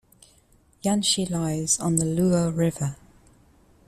Yanshi 0.83 1.27
lies 1.29 1.79
on 1.79 1.97
the 1.97 2.05
Luo 2.05 2.49
River. 2.49 2.95